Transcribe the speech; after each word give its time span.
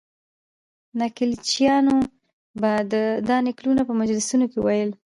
نکلچیانو 0.99 1.97
به 2.61 2.71
دا 3.29 3.37
نکلونه 3.47 3.81
په 3.87 3.93
مجلسونو 3.99 4.45
کې 4.51 4.59
ویل. 4.61 4.91